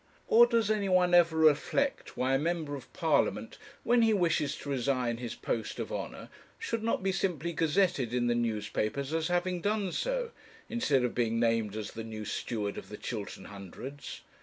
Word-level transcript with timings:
Or 0.27 0.47
does 0.47 0.71
anyone 0.71 1.13
ever 1.13 1.37
reflect 1.37 2.17
why 2.17 2.33
a 2.33 2.39
Member 2.39 2.73
of 2.75 2.91
Parliament, 2.91 3.59
when 3.83 4.01
he 4.01 4.15
wishes 4.15 4.55
to 4.55 4.69
resign 4.71 5.17
his 5.17 5.35
post 5.35 5.77
of 5.77 5.91
honour, 5.93 6.29
should 6.57 6.81
not 6.81 7.03
be 7.03 7.11
simply 7.11 7.53
gazetted 7.53 8.11
in 8.11 8.25
the 8.25 8.33
newspapers 8.33 9.13
as 9.13 9.27
having 9.27 9.61
done 9.61 9.91
so, 9.91 10.31
instead 10.67 11.03
of 11.03 11.13
being 11.13 11.39
named 11.39 11.75
as 11.75 11.91
the 11.91 12.03
new 12.03 12.25
Steward 12.25 12.79
of 12.79 12.89
the 12.89 12.97
Chiltern 12.97 13.45
Hundreds? 13.45 14.21